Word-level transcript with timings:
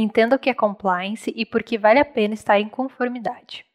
Entenda 0.00 0.36
o 0.36 0.38
que 0.38 0.48
é 0.48 0.54
compliance 0.54 1.32
e 1.34 1.44
por 1.44 1.60
que 1.60 1.76
vale 1.76 1.98
a 1.98 2.04
pena 2.04 2.32
estar 2.32 2.60
em 2.60 2.68
conformidade. 2.68 3.66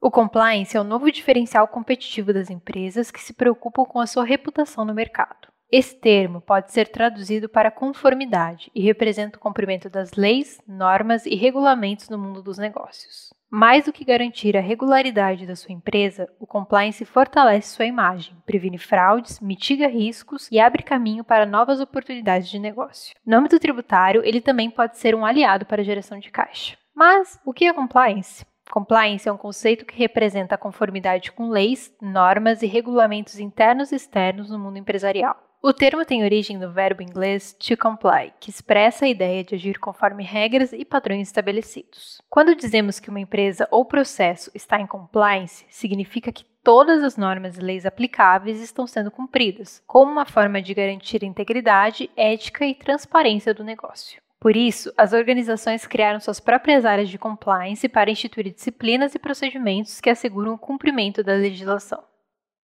O 0.00 0.12
compliance 0.12 0.76
é 0.76 0.80
o 0.80 0.84
novo 0.84 1.10
diferencial 1.10 1.66
competitivo 1.66 2.32
das 2.32 2.50
empresas 2.50 3.10
que 3.10 3.20
se 3.20 3.34
preocupam 3.34 3.84
com 3.84 3.98
a 3.98 4.06
sua 4.06 4.24
reputação 4.24 4.84
no 4.84 4.94
mercado. 4.94 5.48
Esse 5.68 5.96
termo 5.96 6.40
pode 6.40 6.70
ser 6.70 6.86
traduzido 6.86 7.48
para 7.48 7.72
conformidade 7.72 8.70
e 8.72 8.80
representa 8.80 9.38
o 9.38 9.40
cumprimento 9.40 9.90
das 9.90 10.12
leis, 10.12 10.60
normas 10.68 11.26
e 11.26 11.34
regulamentos 11.34 12.08
no 12.08 12.16
mundo 12.16 12.44
dos 12.44 12.58
negócios. 12.58 13.34
Mais 13.50 13.84
do 13.84 13.92
que 13.92 14.04
garantir 14.04 14.56
a 14.56 14.60
regularidade 14.60 15.46
da 15.46 15.54
sua 15.54 15.72
empresa, 15.72 16.28
o 16.40 16.46
compliance 16.46 17.04
fortalece 17.04 17.74
sua 17.74 17.86
imagem, 17.86 18.36
previne 18.44 18.76
fraudes, 18.76 19.38
mitiga 19.40 19.86
riscos 19.86 20.48
e 20.50 20.58
abre 20.58 20.82
caminho 20.82 21.22
para 21.22 21.46
novas 21.46 21.80
oportunidades 21.80 22.48
de 22.48 22.58
negócio. 22.58 23.14
No 23.24 23.36
âmbito 23.36 23.58
tributário, 23.60 24.22
ele 24.24 24.40
também 24.40 24.68
pode 24.68 24.98
ser 24.98 25.14
um 25.14 25.24
aliado 25.24 25.64
para 25.64 25.80
a 25.80 25.84
geração 25.84 26.18
de 26.18 26.30
caixa. 26.30 26.76
Mas 26.94 27.40
o 27.44 27.52
que 27.52 27.66
é 27.66 27.72
compliance? 27.72 28.44
Compliance 28.70 29.28
é 29.28 29.32
um 29.32 29.36
conceito 29.36 29.86
que 29.86 29.96
representa 29.96 30.56
a 30.56 30.58
conformidade 30.58 31.30
com 31.30 31.48
leis, 31.48 31.94
normas 32.02 32.62
e 32.62 32.66
regulamentos 32.66 33.38
internos 33.38 33.92
e 33.92 33.96
externos 33.96 34.50
no 34.50 34.58
mundo 34.58 34.76
empresarial. 34.76 35.36
O 35.66 35.72
termo 35.72 36.04
tem 36.04 36.22
origem 36.22 36.60
do 36.60 36.70
verbo 36.70 37.02
inglês 37.02 37.52
to 37.52 37.76
comply, 37.76 38.32
que 38.38 38.50
expressa 38.50 39.04
a 39.04 39.08
ideia 39.08 39.42
de 39.42 39.56
agir 39.56 39.80
conforme 39.80 40.22
regras 40.22 40.72
e 40.72 40.84
padrões 40.84 41.26
estabelecidos. 41.26 42.22
Quando 42.30 42.54
dizemos 42.54 43.00
que 43.00 43.10
uma 43.10 43.18
empresa 43.18 43.66
ou 43.68 43.84
processo 43.84 44.48
está 44.54 44.80
em 44.80 44.86
compliance, 44.86 45.66
significa 45.68 46.30
que 46.30 46.44
todas 46.62 47.02
as 47.02 47.16
normas 47.16 47.58
e 47.58 47.60
leis 47.60 47.84
aplicáveis 47.84 48.60
estão 48.60 48.86
sendo 48.86 49.10
cumpridas, 49.10 49.82
como 49.88 50.12
uma 50.12 50.24
forma 50.24 50.62
de 50.62 50.72
garantir 50.72 51.24
a 51.24 51.26
integridade, 51.26 52.08
ética 52.16 52.64
e 52.64 52.72
transparência 52.72 53.52
do 53.52 53.64
negócio. 53.64 54.22
Por 54.38 54.56
isso, 54.56 54.92
as 54.96 55.12
organizações 55.12 55.84
criaram 55.84 56.20
suas 56.20 56.38
próprias 56.38 56.84
áreas 56.84 57.08
de 57.08 57.18
compliance 57.18 57.88
para 57.88 58.08
instituir 58.08 58.54
disciplinas 58.54 59.16
e 59.16 59.18
procedimentos 59.18 60.00
que 60.00 60.10
asseguram 60.10 60.54
o 60.54 60.58
cumprimento 60.58 61.24
da 61.24 61.32
legislação. 61.32 62.04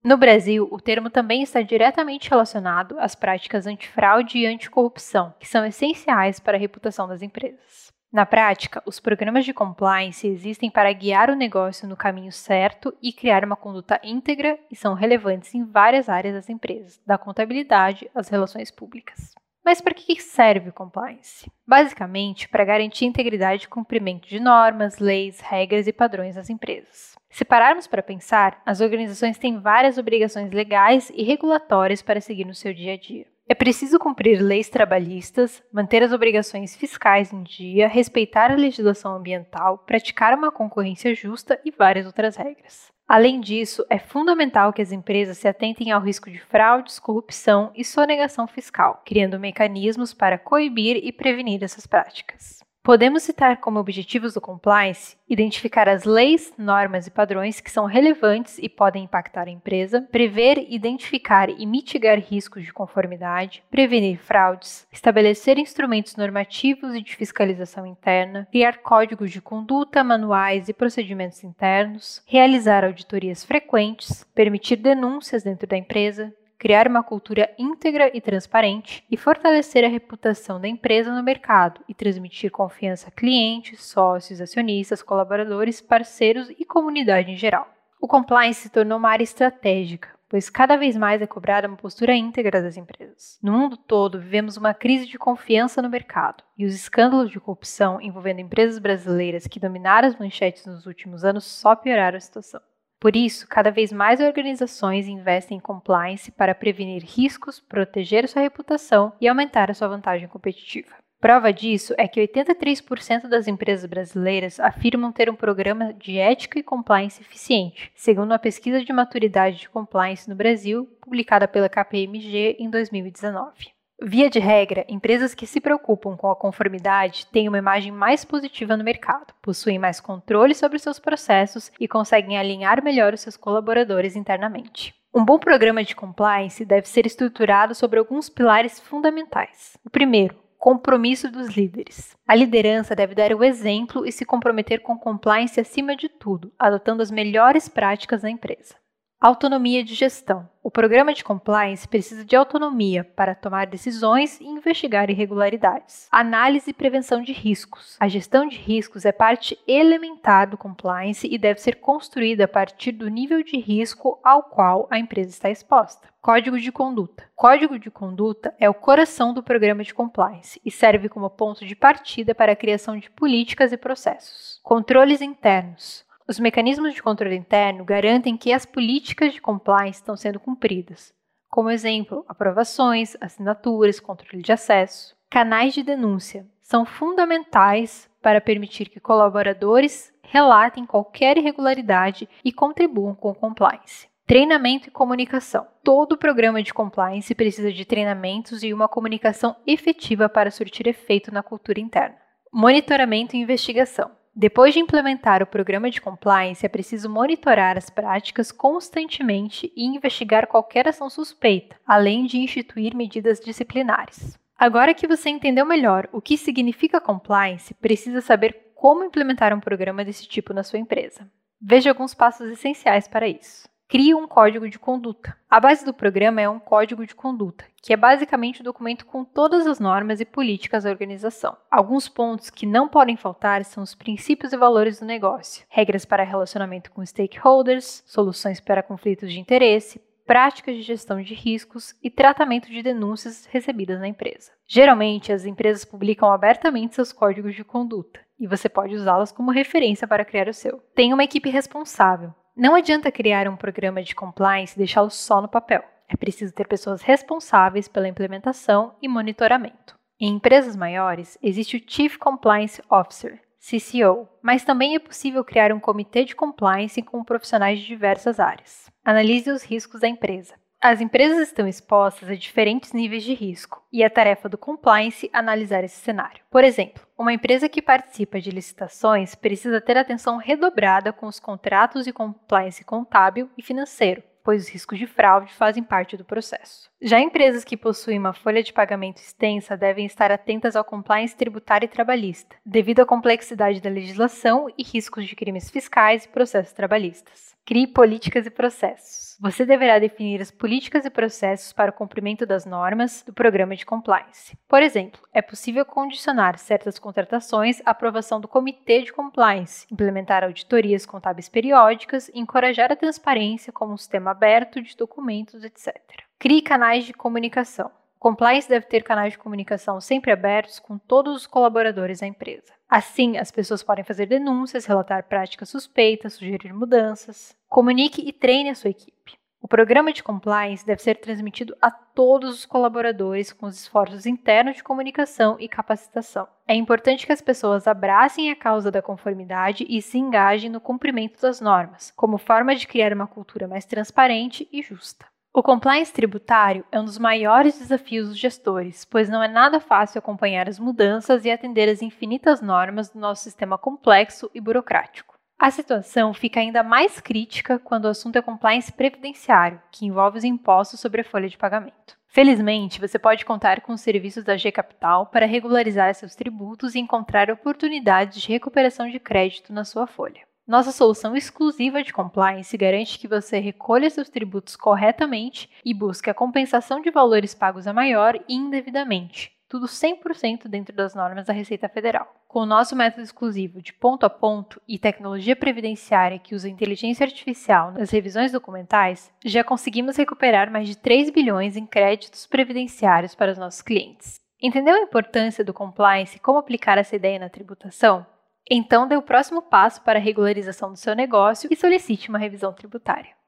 No 0.04 0.18
Brasil, 0.18 0.68
o 0.72 0.82
termo 0.82 1.12
também 1.12 1.44
está 1.44 1.62
diretamente 1.62 2.28
relacionado 2.28 2.96
às 3.00 3.14
práticas 3.14 3.68
antifraude 3.68 4.40
e 4.40 4.48
anticorrupção, 4.48 5.32
que 5.40 5.48
são 5.48 5.64
essenciais 5.64 6.40
para 6.40 6.58
a 6.58 6.60
reputação 6.60 7.08
das 7.08 7.22
empresas. 7.22 7.94
Na 8.12 8.26
prática, 8.26 8.82
os 8.84 9.00
programas 9.00 9.46
de 9.46 9.54
compliance 9.54 10.28
existem 10.28 10.72
para 10.72 10.92
guiar 10.92 11.30
o 11.30 11.36
negócio 11.36 11.88
no 11.88 11.96
caminho 11.96 12.32
certo 12.32 12.92
e 13.00 13.14
criar 13.14 13.46
uma 13.46 13.56
conduta 13.56 14.02
íntegra 14.04 14.60
e 14.72 14.76
são 14.76 14.96
relevantes 14.96 15.54
em 15.54 15.64
várias 15.64 16.10
áreas 16.10 16.34
das 16.34 16.50
empresas, 16.50 17.00
da 17.06 17.18
contabilidade 17.18 18.10
às 18.16 18.28
relações 18.28 18.72
públicas. 18.72 19.36
Mas 19.64 19.80
para 19.80 19.94
que 19.94 20.20
serve 20.20 20.70
o 20.70 20.74
compliance? 20.74 21.50
Basicamente, 21.66 22.50
para 22.50 22.66
garantir 22.66 23.06
a 23.06 23.08
integridade 23.08 23.66
e 23.66 23.70
cumprimento 23.70 24.28
de 24.28 24.40
normas, 24.40 24.98
leis, 24.98 25.40
regras 25.40 25.86
e 25.86 25.94
padrões 25.94 26.36
das 26.36 26.50
empresas. 26.50 27.21
Se 27.32 27.46
pararmos 27.46 27.88
para 27.88 28.04
pensar, 28.04 28.62
as 28.66 28.82
organizações 28.82 29.38
têm 29.38 29.60
várias 29.60 29.98
obrigações 29.98 30.52
legais 30.52 31.10
e 31.16 31.24
regulatórias 31.24 32.02
para 32.02 32.20
seguir 32.20 32.46
no 32.46 32.54
seu 32.54 32.74
dia 32.74 32.94
a 32.94 32.98
dia. 32.98 33.26
É 33.48 33.54
preciso 33.54 34.00
cumprir 34.00 34.42
leis 34.42 34.70
trabalhistas, 34.70 35.64
manter 35.74 36.04
as 36.04 36.14
obrigações 36.14 36.76
fiscais 36.76 37.34
em 37.34 37.44
dia, 37.44 37.88
respeitar 37.88 38.52
a 38.52 38.56
legislação 38.56 39.16
ambiental, 39.16 39.80
praticar 39.80 40.34
uma 40.34 40.52
concorrência 40.52 41.14
justa 41.16 41.60
e 41.66 41.72
várias 41.72 42.06
outras 42.06 42.36
regras. 42.36 42.92
Além 43.08 43.42
disso, 43.42 43.86
é 43.90 44.00
fundamental 44.00 44.72
que 44.72 44.82
as 44.82 44.94
empresas 44.94 45.38
se 45.38 45.48
atentem 45.48 45.92
ao 45.92 46.00
risco 46.00 46.32
de 46.32 46.40
fraudes, 46.40 46.98
corrupção 46.98 47.72
e 47.76 47.84
sonegação 47.84 48.48
fiscal, 48.48 49.02
criando 49.06 49.38
mecanismos 49.38 50.14
para 50.14 50.38
coibir 50.38 50.98
e 51.04 51.12
prevenir 51.12 51.62
essas 51.62 51.86
práticas. 51.86 52.60
Podemos 52.84 53.22
citar 53.22 53.58
como 53.58 53.80
objetivos 53.80 54.34
do 54.34 54.42
compliance 54.42 55.16
identificar 55.30 55.88
as 55.88 56.04
leis, 56.04 56.52
normas 56.58 57.06
e 57.08 57.12
padrões 57.12 57.62
que 57.62 57.72
são 57.72 57.86
relevantes 57.86 58.58
e 58.58 58.68
podem 58.68 59.06
impactar 59.06 59.48
a 59.48 59.52
empresa, 59.52 60.02
prever, 60.12 60.66
identificar 60.68 61.48
e 61.50 61.66
mitigar 61.66 62.20
riscos 62.20 62.66
de 62.66 62.74
conformidade, 62.74 63.64
prevenir 63.70 64.18
fraudes, 64.18 64.88
estabelecer 64.92 65.58
instrumentos 65.58 66.18
normativos 66.18 66.96
e 66.96 67.02
de 67.02 67.16
fiscalização 67.16 67.86
interna, 67.86 68.48
criar 68.52 68.80
códigos 68.80 69.32
de 69.32 69.42
conduta, 69.42 70.04
manuais 70.04 70.68
e 70.68 70.74
procedimentos 70.74 71.44
internos, 71.44 72.22
realizar 72.26 72.84
auditorias 72.84 73.46
frequentes, 73.46 74.26
permitir 74.36 74.78
denúncias 74.78 75.44
dentro 75.44 75.68
da 75.68 75.78
empresa, 75.78 76.34
criar 76.62 76.88
uma 76.88 77.02
cultura 77.02 77.52
íntegra 77.58 78.16
e 78.16 78.22
transparente 78.22 79.04
e 79.10 79.18
fortalecer 79.18 79.84
a 79.84 79.88
reputação 79.88 80.62
da 80.62 80.68
empresa 80.68 81.12
no 81.12 81.24
mercado 81.24 81.82
e 81.90 81.94
transmitir 81.96 82.52
confiança 82.52 83.08
a 83.08 83.12
clientes, 83.12 83.84
sócios, 83.84 84.40
acionistas, 84.40 85.02
colaboradores, 85.02 85.82
parceiros 85.82 86.52
e 86.52 86.64
comunidade 86.64 87.32
em 87.32 87.36
geral. 87.36 87.68
O 88.00 88.08
compliance 88.08 88.62
se 88.62 88.70
tornou 88.70 89.00
uma 89.00 89.10
área 89.10 89.24
estratégica, 89.24 90.10
pois 90.30 90.52
cada 90.52 90.78
vez 90.78 90.96
mais 90.96 91.20
é 91.20 91.26
cobrada 91.26 91.68
uma 91.68 91.78
postura 91.78 92.14
íntegra 92.14 92.62
das 92.62 92.78
empresas. 92.78 93.40
No 93.42 93.54
mundo 93.54 93.76
todo, 93.76 94.20
vivemos 94.20 94.56
uma 94.56 94.76
crise 94.76 95.08
de 95.08 95.18
confiança 95.18 95.82
no 95.82 95.90
mercado, 95.90 96.44
e 96.56 96.64
os 96.64 96.76
escândalos 96.76 97.32
de 97.32 97.40
corrupção 97.40 98.00
envolvendo 98.00 98.40
empresas 98.40 98.78
brasileiras 98.78 99.48
que 99.48 99.60
dominaram 99.60 100.08
as 100.08 100.16
manchetes 100.16 100.68
nos 100.68 100.86
últimos 100.86 101.26
anos 101.26 101.44
só 101.44 101.76
pioraram 101.76 102.18
a 102.18 102.22
situação. 102.22 102.62
Por 103.02 103.16
isso, 103.16 103.48
cada 103.48 103.72
vez 103.72 103.92
mais 103.92 104.20
organizações 104.20 105.08
investem 105.08 105.58
em 105.58 105.60
compliance 105.60 106.32
para 106.32 106.54
prevenir 106.54 107.04
riscos, 107.04 107.60
proteger 107.60 108.30
sua 108.30 108.44
reputação 108.44 109.12
e 109.20 109.28
aumentar 109.28 109.72
a 109.72 109.74
sua 109.74 109.88
vantagem 109.88 110.28
competitiva. 110.28 110.94
Prova 111.20 111.52
disso 111.52 111.96
é 111.98 112.08
que 112.08 112.22
83% 112.22 113.28
das 113.28 113.48
empresas 113.48 113.90
brasileiras 113.90 114.60
afirmam 114.60 115.12
ter 115.12 115.32
um 115.32 115.36
programa 115.36 115.92
de 115.92 116.20
ética 116.20 116.60
e 116.60 116.64
compliance 116.64 117.20
eficiente, 117.20 117.92
segundo 117.96 118.30
uma 118.30 118.40
pesquisa 118.40 118.86
de 118.86 118.94
maturidade 118.94 119.58
de 119.58 119.70
compliance 119.70 120.30
no 120.30 120.36
Brasil, 120.36 120.86
publicada 121.02 121.48
pela 121.48 121.70
KPMG 121.70 122.58
em 122.60 122.70
2019. 122.70 123.81
Via 124.04 124.32
de 124.32 124.40
regra, 124.40 124.84
empresas 124.90 125.36
que 125.36 125.46
se 125.46 125.62
preocupam 125.62 126.18
com 126.18 126.32
a 126.32 126.36
conformidade 126.36 127.28
têm 127.28 127.48
uma 127.48 127.60
imagem 127.60 127.92
mais 127.92 128.26
positiva 128.26 128.76
no 128.76 128.84
mercado, 128.84 129.32
possuem 129.44 129.78
mais 129.78 130.00
controle 130.00 130.56
sobre 130.56 130.80
seus 130.80 130.98
processos 130.98 131.72
e 131.80 131.88
conseguem 131.88 132.36
alinhar 132.36 132.84
melhor 132.84 133.14
os 133.14 133.22
seus 133.22 133.38
colaboradores 133.38 134.16
internamente. 134.16 134.92
Um 135.14 135.24
bom 135.24 135.38
programa 135.38 135.84
de 135.84 135.96
compliance 135.96 136.66
deve 136.66 136.90
ser 136.90 137.06
estruturado 137.06 137.76
sobre 137.76 138.00
alguns 138.00 138.28
pilares 138.28 138.80
fundamentais. 138.80 139.78
O 139.86 139.90
primeiro, 139.92 140.36
compromisso 140.58 141.30
dos 141.32 141.50
líderes. 141.56 142.18
A 142.28 142.34
liderança 142.34 142.96
deve 142.96 143.14
dar 143.14 143.32
o 143.34 143.44
exemplo 143.44 144.04
e 144.04 144.12
se 144.12 144.26
comprometer 144.26 144.82
com 144.82 144.98
compliance 144.98 145.60
acima 145.60 145.96
de 145.96 146.10
tudo, 146.10 146.52
adotando 146.58 147.04
as 147.04 147.12
melhores 147.12 147.70
práticas 147.70 148.24
da 148.24 148.32
empresa. 148.32 148.81
Autonomia 149.22 149.84
de 149.84 149.94
gestão. 149.94 150.50
O 150.64 150.72
programa 150.72 151.14
de 151.14 151.24
compliance 151.24 151.88
precisa 151.88 152.26
de 152.26 152.36
autonomia 152.36 153.04
para 153.04 153.36
tomar 153.36 153.68
decisões 153.68 154.42
e 154.42 154.46
investigar 154.46 155.12
irregularidades. 155.12 156.08
Análise 156.12 156.72
e 156.72 156.74
prevenção 156.74 157.22
de 157.22 157.32
riscos. 157.32 157.98
A 158.00 158.08
gestão 158.08 158.48
de 158.48 158.58
riscos 158.58 159.06
é 159.06 159.12
parte 159.12 159.56
elementar 159.68 160.50
do 160.50 160.58
compliance 160.58 161.28
e 161.32 161.38
deve 161.38 161.62
ser 161.62 161.76
construída 161.76 162.46
a 162.46 162.48
partir 162.48 162.94
do 162.94 163.08
nível 163.10 163.44
de 163.44 163.60
risco 163.60 164.20
ao 164.24 164.42
qual 164.42 164.88
a 164.90 164.98
empresa 164.98 165.30
está 165.30 165.52
exposta. 165.52 166.10
Código 166.20 166.60
de 166.60 166.72
conduta. 166.72 167.24
Código 167.36 167.78
de 167.78 167.92
conduta 167.92 168.56
é 168.60 168.68
o 168.68 168.74
coração 168.74 169.36
do 169.36 169.44
programa 169.44 169.84
de 169.84 169.94
compliance 169.94 170.60
e 170.66 170.72
serve 170.72 171.08
como 171.08 171.30
ponto 171.30 171.64
de 171.64 171.76
partida 171.76 172.34
para 172.34 172.54
a 172.54 172.56
criação 172.56 172.98
de 172.98 173.12
políticas 173.12 173.72
e 173.72 173.78
processos. 173.78 174.60
Controles 174.64 175.22
internos. 175.22 176.10
Os 176.32 176.40
mecanismos 176.40 176.94
de 176.94 177.04
controle 177.04 177.36
interno 177.36 177.84
garantem 177.84 178.38
que 178.38 178.54
as 178.54 178.66
políticas 178.66 179.34
de 179.34 179.42
compliance 179.42 180.00
estão 180.00 180.16
sendo 180.16 180.40
cumpridas. 180.40 181.14
Como 181.50 181.70
exemplo, 181.70 182.24
aprovações, 182.26 183.18
assinaturas, 183.20 184.00
controle 184.00 184.42
de 184.42 184.54
acesso. 184.54 185.14
Canais 185.30 185.74
de 185.74 185.84
denúncia 185.84 186.48
são 186.62 186.86
fundamentais 186.86 188.10
para 188.22 188.40
permitir 188.40 188.88
que 188.88 189.02
colaboradores 189.02 190.14
relatem 190.24 190.86
qualquer 190.86 191.38
irregularidade 191.38 192.30
e 192.46 192.54
contribuam 192.54 193.14
com 193.14 193.32
o 193.32 193.36
compliance. 193.36 194.08
Treinamento 194.26 194.88
e 194.88 194.92
comunicação. 194.92 195.68
Todo 195.84 196.18
programa 196.18 196.64
de 196.64 196.74
compliance 196.74 197.36
precisa 197.36 197.74
de 197.74 197.84
treinamentos 197.84 198.64
e 198.64 198.74
uma 198.74 198.88
comunicação 198.88 199.54
efetiva 199.68 200.30
para 200.30 200.50
surtir 200.50 200.88
efeito 200.88 201.30
na 201.30 201.44
cultura 201.44 201.82
interna. 201.82 202.16
Monitoramento 202.54 203.36
e 203.36 203.40
investigação. 203.40 204.21
Depois 204.34 204.74
de 204.74 204.80
implementar 204.80 205.44
o 205.44 205.48
programa 205.48 205.90
de 205.90 206.00
compliance, 206.00 206.66
é 206.66 206.70
preciso 206.70 207.10
monitorar 207.10 207.78
as 207.78 207.90
práticas 207.90 208.52
constantemente 208.52 209.72
e 209.76 209.86
investigar 209.86 210.48
qualquer 210.48 210.88
ação 210.88 211.10
suspeita, 211.10 211.76
além 211.86 212.26
de 212.26 212.38
instituir 212.38 212.96
medidas 212.96 213.42
disciplinares. 213.42 214.40
Agora 214.58 214.94
que 214.94 215.08
você 215.08 215.30
entendeu 215.30 215.66
melhor 215.66 216.08
o 216.14 216.22
que 216.22 216.38
significa 216.38 217.02
compliance, 217.02 217.74
precisa 217.74 218.22
saber 218.22 218.72
como 218.74 219.04
implementar 219.04 219.54
um 219.54 219.60
programa 219.60 220.06
desse 220.06 220.28
tipo 220.28 220.54
na 220.54 220.64
sua 220.64 220.80
empresa. 220.80 221.30
Veja 221.60 221.90
alguns 221.90 222.14
passos 222.14 222.50
essenciais 222.50 223.08
para 223.08 223.28
isso. 223.28 223.71
Crie 223.92 224.16
um 224.16 224.26
código 224.26 224.70
de 224.70 224.80
conduta. 224.80 225.36
A 225.50 225.60
base 225.60 225.84
do 225.84 225.94
programa 225.94 226.40
é 226.40 226.48
um 226.48 226.62
código 226.62 227.06
de 227.06 227.14
conduta, 227.14 227.66
que 227.84 227.92
é 227.92 227.98
basicamente 227.98 228.62
um 228.62 228.64
documento 228.64 229.06
com 229.06 229.26
todas 229.26 229.68
as 229.68 229.82
normas 229.82 230.22
e 230.22 230.26
políticas 230.26 230.86
da 230.86 230.90
organização. 230.90 231.58
Alguns 231.70 232.08
pontos 232.08 232.50
que 232.50 232.66
não 232.66 232.88
podem 232.88 233.18
faltar 233.18 233.66
são 233.66 233.84
os 233.84 233.94
princípios 233.94 234.54
e 234.54 234.58
valores 234.58 235.02
do 235.02 235.06
negócio, 235.06 235.66
regras 235.68 236.06
para 236.06 236.24
relacionamento 236.24 236.90
com 236.90 237.06
stakeholders, 237.06 238.02
soluções 238.08 238.62
para 238.62 238.82
conflitos 238.82 239.30
de 239.30 239.42
interesse, 239.42 240.02
práticas 240.26 240.78
de 240.78 240.84
gestão 240.84 241.22
de 241.22 241.34
riscos 241.34 241.94
e 242.02 242.10
tratamento 242.10 242.72
de 242.72 242.82
denúncias 242.82 243.46
recebidas 243.48 244.00
na 244.00 244.08
empresa. 244.08 244.54
Geralmente, 244.66 245.34
as 245.34 245.44
empresas 245.44 245.84
publicam 245.84 246.32
abertamente 246.32 246.96
seus 246.96 247.12
códigos 247.12 247.54
de 247.56 247.66
conduta 247.66 248.22
e 248.40 248.48
você 248.48 248.70
pode 248.70 248.96
usá-los 248.96 249.34
como 249.34 249.52
referência 249.52 250.08
para 250.08 250.24
criar 250.24 250.48
o 250.48 250.54
seu. 250.54 250.78
Tenha 250.96 251.14
uma 251.14 251.26
equipe 251.26 251.50
responsável. 251.50 252.34
Não 252.56 252.76
adianta 252.76 253.12
criar 253.12 253.48
um 253.48 253.56
programa 253.56 254.04
de 254.04 254.14
compliance 254.14 254.76
e 254.76 254.78
deixá-lo 254.78 255.10
só 255.10 255.42
no 255.42 255.48
papel. 255.48 255.84
É 256.08 256.18
preciso 256.18 256.54
ter 256.54 256.68
pessoas 256.68 257.02
responsáveis 257.02 257.88
pela 257.88 258.08
implementação 258.08 258.94
e 259.02 259.08
monitoramento. 259.08 259.96
Em 260.20 260.36
empresas 260.36 260.76
maiores, 260.76 261.38
existe 261.42 261.78
o 261.78 261.84
Chief 261.88 262.18
Compliance 262.18 262.82
Officer, 262.90 263.40
CCO, 263.60 264.28
mas 264.42 264.66
também 264.66 264.96
é 264.96 265.00
possível 265.00 265.44
criar 265.44 265.72
um 265.72 265.80
comitê 265.80 266.26
de 266.26 266.36
compliance 266.36 267.02
com 267.02 267.24
profissionais 267.24 267.80
de 267.80 267.88
diversas 267.88 268.40
áreas. 268.40 268.92
Analise 269.06 269.50
os 269.50 269.64
riscos 269.64 270.02
da 270.02 270.08
empresa. 270.08 270.54
As 270.84 271.00
empresas 271.00 271.48
estão 271.48 271.68
expostas 271.68 272.28
a 272.28 272.34
diferentes 272.34 272.92
níveis 272.92 273.22
de 273.22 273.36
risco 273.36 273.86
e 273.94 274.02
é 274.02 274.10
tarefa 274.10 274.50
do 274.50 274.58
compliance 274.58 275.30
analisar 275.32 275.84
esse 275.84 276.00
cenário. 276.00 276.44
Por 276.50 276.64
exemplo, 276.64 277.06
uma 277.16 277.32
empresa 277.32 277.70
que 277.70 277.84
participa 277.84 278.42
de 278.42 278.50
licitações 278.50 279.36
precisa 279.36 279.80
ter 279.80 279.96
atenção 279.96 280.38
redobrada 280.38 281.14
com 281.14 281.28
os 281.28 281.40
contratos 281.40 282.04
de 282.04 282.12
compliance 282.12 282.84
contábil 282.84 283.48
e 283.56 283.62
financeiro, 283.62 284.24
pois 284.44 284.64
os 284.64 284.70
riscos 284.70 284.98
de 284.98 285.06
fraude 285.06 285.54
fazem 285.54 285.84
parte 285.84 286.18
do 286.18 286.26
processo. 286.26 286.90
Já 287.00 287.20
empresas 287.20 287.64
que 287.64 287.78
possuem 287.78 288.18
uma 288.18 288.34
folha 288.34 288.64
de 288.64 288.74
pagamento 288.74 289.18
extensa 289.18 289.78
devem 289.78 290.08
estar 290.08 290.32
atentas 290.32 290.76
ao 290.76 290.84
compliance 290.84 291.36
tributário 291.36 291.86
e 291.86 291.90
trabalhista, 291.90 292.56
devido 292.66 293.02
à 293.02 293.06
complexidade 293.06 293.80
da 293.80 293.90
legislação 293.92 294.66
e 294.76 294.82
riscos 294.82 295.28
de 295.28 295.36
crimes 295.36 295.70
fiscais 295.70 296.26
e 296.26 296.30
processos 296.30 296.74
trabalhistas. 296.74 297.52
Crie 297.66 297.88
políticas 297.88 298.46
e 298.46 298.50
processos. 298.50 299.38
Você 299.40 299.66
deverá 299.66 299.98
definir 299.98 300.42
as 300.42 300.52
políticas 300.52 301.06
e 301.06 301.10
processos 301.10 301.74
para 301.74 301.90
o 301.90 301.94
cumprimento 301.94 302.46
das 302.46 302.66
normas 302.66 303.24
do 303.24 303.34
programa 303.34 303.76
de 303.76 303.86
compliance. 303.86 304.58
Por 304.68 304.84
exemplo, 304.84 305.22
é 305.34 305.42
possível 305.42 305.86
condicionar 305.86 306.58
certas 306.58 307.00
contratações 307.00 307.82
à 307.86 307.92
aprovação 307.92 308.42
do 308.42 308.48
Comitê 308.48 309.02
de 309.02 309.14
Compliance, 309.14 309.88
implementar 309.92 310.44
auditorias 310.44 311.06
contábeis 311.06 311.50
periódicas 311.50 312.30
encorajar 312.34 312.92
a 312.92 312.96
transparência 312.96 313.72
como 313.74 313.94
um 313.94 313.98
sistema 313.98 314.32
aberto 314.32 314.82
de 314.82 314.96
documentos, 314.96 315.64
etc. 315.64 315.96
Crie 316.38 316.62
canais 316.62 317.06
de 317.06 317.14
comunicação. 317.14 317.92
Compliance 318.22 318.70
deve 318.70 318.86
ter 318.86 319.02
canais 319.02 319.34
de 319.34 319.40
comunicação 319.40 320.00
sempre 320.00 320.32
abertos 320.32 320.78
com 320.78 320.96
todos 320.96 321.36
os 321.36 321.48
colaboradores 321.48 322.20
da 322.20 322.28
empresa. 322.28 322.72
Assim, 322.88 323.36
as 323.40 323.50
pessoas 323.50 323.82
podem 323.82 324.04
fazer 324.04 324.28
denúncias, 324.28 324.86
relatar 324.86 325.24
práticas 325.24 325.70
suspeitas, 325.70 326.34
sugerir 326.34 326.72
mudanças. 326.72 327.58
Comunique 327.68 328.22
e 328.22 328.32
treine 328.32 328.70
a 328.70 328.76
sua 328.76 328.92
equipe. 328.92 329.40
O 329.60 329.68
programa 329.68 330.14
de 330.14 330.22
compliance 330.22 330.86
deve 330.86 331.02
ser 331.02 331.16
transmitido 331.16 331.76
a 331.82 331.90
todos 331.90 332.54
os 332.54 332.64
colaboradores 332.64 333.52
com 333.52 333.66
os 333.66 333.80
esforços 333.80 334.28
internos 334.28 334.76
de 334.76 334.84
comunicação 334.84 335.58
e 335.60 335.68
capacitação. 335.68 336.48
É 336.68 336.76
importante 336.76 337.26
que 337.26 337.34
as 337.34 337.42
pessoas 337.42 337.88
abracem 337.88 338.52
a 338.52 338.56
causa 338.56 338.92
da 338.92 339.02
conformidade 339.02 339.84
e 339.90 340.00
se 340.00 340.20
engajem 340.20 340.70
no 340.70 340.80
cumprimento 340.80 341.42
das 341.42 341.60
normas, 341.60 342.14
como 342.16 342.38
forma 342.38 342.76
de 342.76 342.86
criar 342.86 343.14
uma 343.14 343.26
cultura 343.26 343.68
mais 343.68 343.84
transparente 343.84 344.70
e 344.72 344.84
justa. 344.84 345.31
O 345.54 345.62
compliance 345.62 346.14
tributário 346.14 346.86
é 346.90 346.98
um 346.98 347.04
dos 347.04 347.18
maiores 347.18 347.78
desafios 347.78 348.30
dos 348.30 348.38
gestores, 348.38 349.04
pois 349.04 349.28
não 349.28 349.44
é 349.44 349.50
nada 349.50 349.82
fácil 349.82 350.18
acompanhar 350.18 350.70
as 350.70 350.80
mudanças 350.80 351.44
e 351.44 351.52
atender 351.52 351.90
às 351.90 352.02
infinitas 352.02 352.62
normas 352.62 353.10
do 353.10 353.20
nosso 353.20 353.44
sistema 353.44 353.78
complexo 353.78 354.50
e 354.56 354.62
burocrático. 354.62 355.36
A 355.60 355.70
situação 355.70 356.34
fica 356.34 356.62
ainda 356.62 356.84
mais 356.84 357.20
crítica 357.20 357.78
quando 357.78 358.06
o 358.06 358.08
assunto 358.08 358.38
é 358.38 358.42
compliance 358.42 358.94
previdenciário, 358.94 359.82
que 359.92 360.06
envolve 360.06 360.38
os 360.38 360.46
impostos 360.46 361.02
sobre 361.02 361.20
a 361.20 361.26
folha 361.26 361.50
de 361.50 361.58
pagamento. 361.58 362.16
Felizmente, 362.28 363.02
você 363.02 363.20
pode 363.20 363.44
contar 363.44 363.82
com 363.82 363.92
os 363.92 364.00
serviços 364.00 364.46
da 364.46 364.56
G 364.56 364.72
Capital 364.72 365.26
para 365.26 365.46
regularizar 365.46 366.16
seus 366.16 366.34
tributos 366.34 366.96
e 366.96 367.00
encontrar 367.00 367.52
oportunidades 367.52 368.42
de 368.42 368.48
recuperação 368.54 369.10
de 369.10 369.20
crédito 369.20 369.74
na 369.74 369.84
sua 369.84 370.08
folha. 370.08 370.50
Nossa 370.72 370.94
solução 370.94 371.36
exclusiva 371.36 372.02
de 372.02 372.14
compliance 372.14 372.78
garante 372.78 373.20
que 373.20 373.28
você 373.28 373.60
recolha 373.60 374.10
seus 374.10 374.30
tributos 374.30 374.78
corretamente 374.78 375.70
e 375.84 375.94
busque 375.94 376.30
a 376.30 376.34
compensação 376.34 377.02
de 377.02 377.12
valores 377.12 377.54
pagos 377.54 377.88
a 377.88 377.92
maior 377.92 378.40
e 378.48 378.56
indevidamente, 378.56 379.52
tudo 379.68 379.86
100% 379.86 380.70
dentro 380.70 380.96
das 380.96 381.14
normas 381.14 381.48
da 381.48 381.52
Receita 381.52 381.90
Federal. 381.90 382.34
Com 382.48 382.60
o 382.60 382.66
nosso 382.66 382.96
método 382.96 383.22
exclusivo 383.22 383.82
de 383.82 383.92
ponto 383.92 384.26
a 384.26 384.30
ponto 384.30 384.82
e 384.88 384.98
tecnologia 384.98 385.58
previdenciária 385.58 386.40
que 386.40 386.56
usa 386.56 386.70
inteligência 386.70 387.26
artificial 387.26 387.92
nas 387.92 388.10
revisões 388.10 388.54
documentais, 388.54 389.30
já 389.44 389.66
conseguimos 389.66 390.16
recuperar 390.16 390.72
mais 390.72 390.88
de 390.88 390.98
3 390.98 391.32
bilhões 391.32 391.76
em 391.76 391.86
créditos 391.86 392.48
previdenciários 392.48 393.36
para 393.36 393.52
os 393.52 393.58
nossos 393.58 393.82
clientes. 393.82 394.40
Entendeu 394.62 394.96
a 394.96 395.02
importância 395.02 395.66
do 395.66 395.74
compliance 395.74 396.38
e 396.38 396.40
como 396.40 396.60
aplicar 396.60 396.98
essa 396.98 397.18
ideia 397.18 397.38
na 397.38 397.50
tributação? 397.50 398.26
Então, 398.74 399.06
dê 399.06 399.18
o 399.18 399.22
próximo 399.22 399.62
passo 399.62 400.02
para 400.02 400.18
a 400.18 400.22
regularização 400.22 400.94
do 400.94 400.98
seu 400.98 401.14
negócio 401.14 401.68
e 401.70 401.76
solicite 401.76 402.30
uma 402.30 402.40
revisão 402.40 402.72
tributária. 402.72 403.41